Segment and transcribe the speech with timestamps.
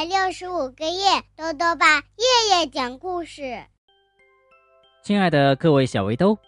[0.00, 3.62] 百六十五个夜，豆豆爸夜夜讲故事。
[5.04, 6.38] 亲爱的各位小围兜，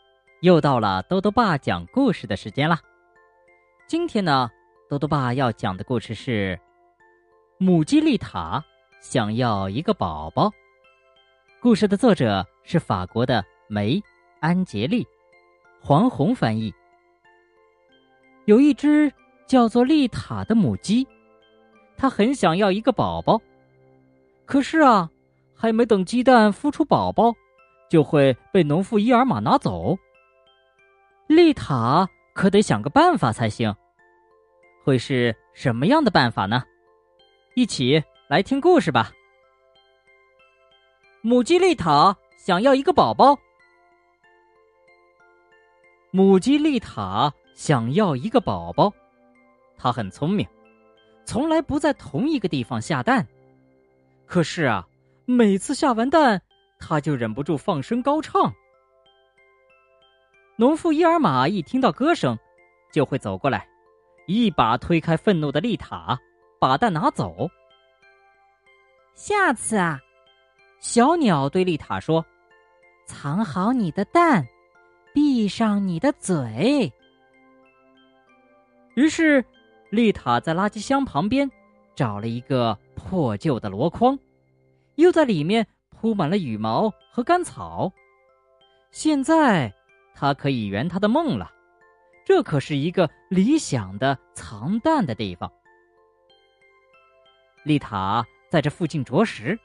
[0.41, 2.81] 又到了豆豆爸讲故事的时间啦。
[3.87, 4.51] 今天呢，
[4.89, 6.59] 豆豆爸要讲的故事是
[7.59, 8.65] 母鸡丽塔
[9.03, 10.51] 想要一个宝宝。
[11.61, 13.97] 故事的作者是法国的梅·
[14.41, 15.07] 安杰丽，
[15.83, 16.73] 黄宏翻译。
[18.47, 19.13] 有一只
[19.47, 21.07] 叫做丽塔的母鸡。
[22.03, 23.41] 他很想要一个宝宝，
[24.45, 25.09] 可是啊，
[25.55, 27.33] 还没等鸡蛋孵出宝宝，
[27.89, 29.97] 就会被农妇伊尔玛拿走。
[31.29, 33.73] 丽塔可得想个办法才行。
[34.83, 36.65] 会是什么样的办法呢？
[37.55, 39.13] 一起来听故事吧。
[41.21, 43.39] 母鸡丽塔想要一个宝宝。
[46.11, 48.93] 母鸡丽塔想要一个宝宝，
[49.79, 50.45] 它很聪明。
[51.25, 53.27] 从来不在同一个地方下蛋，
[54.27, 54.87] 可是啊，
[55.25, 56.41] 每次下完蛋，
[56.79, 58.53] 他就忍不住放声高唱。
[60.57, 62.39] 农夫伊尔玛一听到歌声，
[62.93, 63.67] 就会走过来，
[64.27, 66.19] 一把推开愤怒的丽塔，
[66.61, 67.49] 把蛋拿走。
[69.15, 69.99] 下次啊，
[70.81, 72.25] 小鸟对丽塔说
[73.07, 74.47] ：“藏好你的蛋，
[75.15, 76.93] 闭上你的嘴。”
[78.95, 79.43] 于是。
[79.93, 81.51] 丽塔在垃圾箱旁边
[81.95, 84.19] 找了一个破旧的箩筐，
[84.95, 87.93] 又在里面铺满了羽毛和干草。
[88.91, 89.71] 现在，
[90.15, 91.53] 她可以圆她的梦了。
[92.25, 95.53] 这可是一个理想的藏蛋的地方。
[97.63, 99.59] 丽塔在这附近啄食，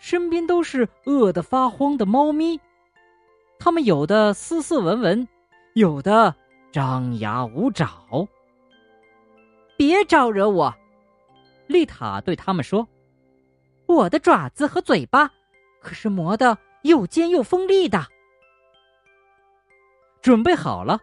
[0.00, 2.58] 身边都是饿得发慌的猫咪，
[3.60, 5.28] 它们有的斯斯文文，
[5.74, 6.34] 有的
[6.72, 8.26] 张牙舞爪。
[9.76, 10.74] 别招惹我，
[11.66, 12.88] 丽塔对他们说
[13.86, 15.30] ：“我的爪子和嘴巴
[15.80, 18.06] 可是磨得又尖又锋利的。”
[20.22, 20.98] 准备好了，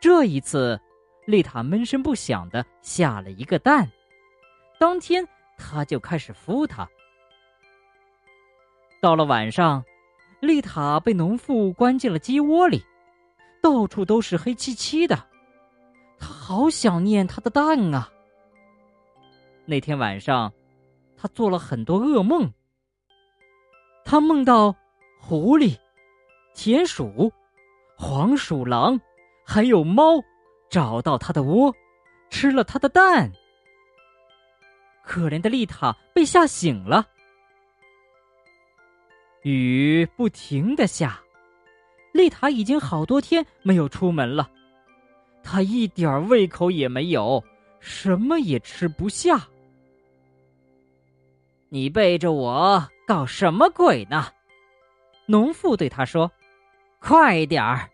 [0.00, 0.80] 这一次，
[1.26, 3.90] 丽塔闷声不响的下了一个蛋。
[4.78, 5.26] 当天，
[5.58, 6.88] 他就开始孵它。
[9.02, 9.84] 到了晚上，
[10.40, 12.82] 丽塔被农妇关进了鸡窝里，
[13.62, 15.22] 到处都是黑漆漆的。
[16.46, 18.08] 好想念他的蛋啊！
[19.64, 20.52] 那天晚上，
[21.16, 22.48] 他做了很多噩梦。
[24.04, 24.72] 他梦到
[25.18, 25.76] 狐狸、
[26.54, 27.32] 田鼠、
[27.96, 29.00] 黄鼠狼，
[29.44, 30.22] 还有猫，
[30.70, 31.74] 找到他的窝，
[32.30, 33.32] 吃了他的蛋。
[35.02, 37.04] 可怜的丽塔被吓醒了。
[39.42, 41.20] 雨不停的下，
[42.12, 44.48] 丽塔已经好多天没有出门了。
[45.48, 47.42] 他一点胃口也没有，
[47.78, 49.46] 什么也吃不下。
[51.68, 54.26] 你背着我搞什么鬼呢？
[55.26, 56.28] 农妇对他说
[56.98, 57.88] ：“快点儿，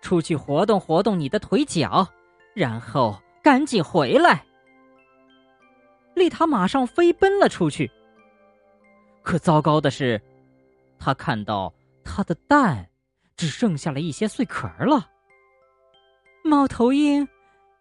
[0.00, 2.08] 出去活动活动你的腿脚，
[2.54, 4.42] 然后赶紧回来。”
[6.16, 7.90] 丽塔马上飞奔了出去。
[9.22, 10.18] 可糟糕的是，
[10.98, 11.70] 他看到
[12.02, 12.88] 他的蛋
[13.36, 15.10] 只剩下了一些碎壳了。
[16.46, 17.28] 猫头鹰，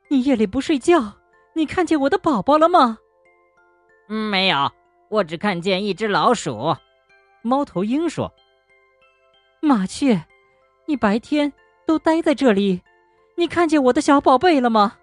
[0.10, 1.14] 你夜里不睡觉，
[1.54, 2.98] 你看见我的宝宝了吗？
[4.10, 4.72] 嗯，没有，
[5.10, 6.76] 我只看见一只老鼠。
[7.44, 8.34] 猫头鹰说
[9.62, 10.26] ：“麻雀，
[10.88, 11.54] 你白天
[11.86, 12.82] 都待在这里，
[13.36, 14.98] 你看见我的小宝贝了吗？”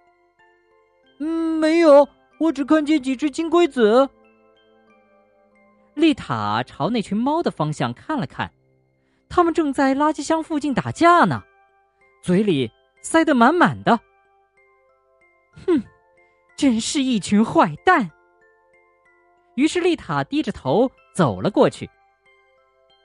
[1.20, 2.08] 嗯，没有，
[2.38, 4.10] 我只看见几只金龟子。
[5.94, 8.50] 丽塔朝那群猫的方向看了看，
[9.28, 11.44] 它们正在垃圾箱附近打架呢，
[12.24, 12.68] 嘴里。
[13.02, 13.98] 塞得满满的，
[15.66, 15.82] 哼，
[16.56, 18.10] 真是一群坏蛋。
[19.56, 21.90] 于是丽塔低着头走了过去，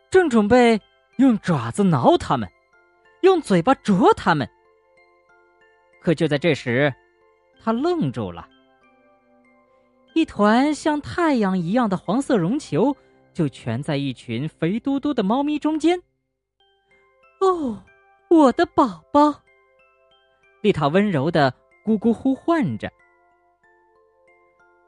[0.09, 0.80] 正准备
[1.18, 2.47] 用爪子挠他们，
[3.22, 4.47] 用嘴巴啄他们。
[5.99, 6.94] 可就在这时，
[7.61, 8.47] 他愣住了。
[10.14, 12.96] 一团像太阳一样的黄色绒球
[13.34, 16.02] 就蜷在一群肥嘟嘟的猫咪中间。
[17.41, 17.84] 哦，
[18.29, 19.41] 我的宝宝！
[20.62, 21.54] 丽塔温柔的
[21.86, 22.92] 咕咕呼唤着，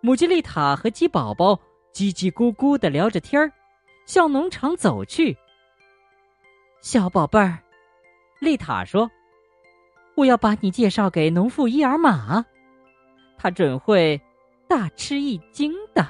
[0.01, 1.53] 母鸡丽塔和鸡宝宝
[1.93, 3.51] 叽叽咕咕的聊着天儿，
[4.05, 5.37] 向农场走去。
[6.81, 7.59] 小宝贝儿，
[8.39, 9.09] 丽塔说
[10.17, 12.43] ：“我要把你介绍给农妇伊尔玛，
[13.37, 14.19] 她准会
[14.67, 16.07] 大吃一惊的。”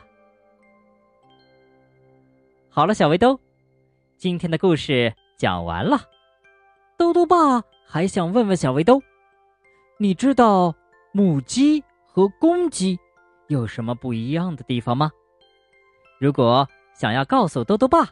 [2.71, 3.37] 好了，小围兜，
[4.17, 5.99] 今天的故事讲完了。
[6.97, 9.01] 兜兜爸还想问问小围兜。
[10.01, 10.73] 你知道
[11.11, 12.97] 母鸡和公鸡
[13.47, 15.11] 有什么不一样的地方吗？
[16.21, 18.09] 如果想要告诉兜兜爸，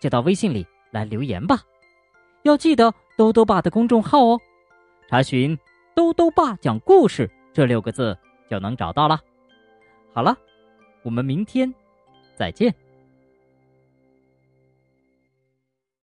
[0.00, 1.60] 就到微信里来留言吧。
[2.44, 4.40] 要记得兜兜爸的公众号哦，
[5.06, 5.54] 查询
[5.94, 8.16] “兜兜爸讲故事”这六个字
[8.48, 9.20] 就能找到了。
[10.14, 10.34] 好了，
[11.02, 11.70] 我们明天
[12.36, 12.74] 再见。